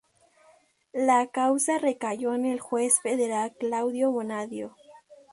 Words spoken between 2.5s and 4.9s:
juez federal Claudio Bonadio.